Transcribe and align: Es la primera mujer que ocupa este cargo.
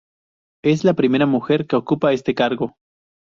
Es 0.63 0.83
la 0.83 0.95
primera 0.95 1.27
mujer 1.27 1.67
que 1.67 1.75
ocupa 1.75 2.11
este 2.11 2.33
cargo. 2.33 2.75